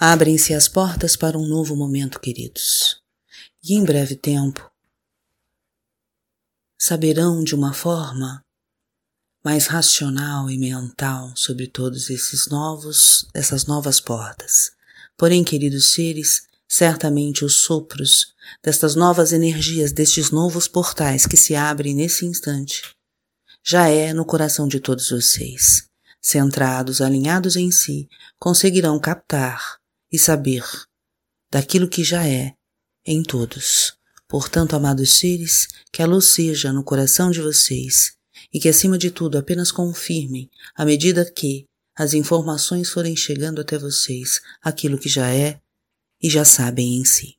Abrem-se 0.00 0.54
as 0.54 0.68
portas 0.68 1.16
para 1.16 1.36
um 1.36 1.44
novo 1.44 1.74
momento, 1.74 2.20
queridos. 2.20 3.02
E 3.64 3.74
em 3.74 3.84
breve 3.84 4.14
tempo 4.14 4.70
saberão 6.78 7.42
de 7.42 7.52
uma 7.52 7.72
forma 7.72 8.40
mais 9.44 9.66
racional 9.66 10.48
e 10.48 10.56
mental 10.56 11.32
sobre 11.34 11.66
todos 11.66 12.10
esses 12.10 12.46
novos, 12.46 13.26
essas 13.34 13.66
novas 13.66 14.00
portas. 14.00 14.70
Porém, 15.16 15.42
queridos 15.42 15.90
seres, 15.90 16.46
certamente 16.68 17.44
os 17.44 17.62
sopros 17.62 18.32
destas 18.62 18.94
novas 18.94 19.32
energias, 19.32 19.90
destes 19.90 20.30
novos 20.30 20.68
portais 20.68 21.26
que 21.26 21.36
se 21.36 21.56
abrem 21.56 21.92
nesse 21.92 22.24
instante, 22.24 22.82
já 23.64 23.88
é 23.88 24.12
no 24.12 24.24
coração 24.24 24.68
de 24.68 24.78
todos 24.78 25.10
vocês. 25.10 25.88
Centrados, 26.22 27.00
alinhados 27.00 27.56
em 27.56 27.72
si, 27.72 28.08
conseguirão 28.38 28.96
captar 29.00 29.78
e 30.10 30.18
saber 30.18 30.64
daquilo 31.50 31.88
que 31.88 32.04
já 32.04 32.26
é 32.26 32.54
em 33.04 33.22
todos. 33.22 33.94
Portanto, 34.28 34.76
amados 34.76 35.14
seres, 35.14 35.68
que 35.90 36.02
a 36.02 36.06
luz 36.06 36.26
seja 36.26 36.72
no 36.72 36.84
coração 36.84 37.30
de 37.30 37.40
vocês 37.40 38.12
e 38.52 38.60
que, 38.60 38.68
acima 38.68 38.98
de 38.98 39.10
tudo, 39.10 39.38
apenas 39.38 39.72
confirmem, 39.72 40.50
à 40.74 40.84
medida 40.84 41.30
que 41.30 41.64
as 41.96 42.12
informações 42.12 42.90
forem 42.90 43.16
chegando 43.16 43.60
até 43.60 43.78
vocês, 43.78 44.40
aquilo 44.62 44.98
que 44.98 45.08
já 45.08 45.32
é 45.32 45.60
e 46.22 46.28
já 46.28 46.44
sabem 46.44 46.98
em 46.98 47.04
si. 47.04 47.37